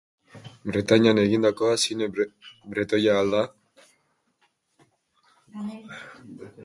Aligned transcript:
Bretainian 0.69 1.19
egindakoa 1.23 1.75
zine 1.87 2.07
bretoia 2.71 3.19
al 3.19 3.29
da? 3.35 3.43